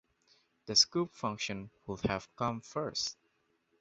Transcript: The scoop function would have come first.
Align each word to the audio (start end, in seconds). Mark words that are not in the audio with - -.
The 0.65 0.75
scoop 0.75 1.13
function 1.13 1.69
would 1.85 2.01
have 2.07 2.27
come 2.35 2.61
first. 2.61 3.17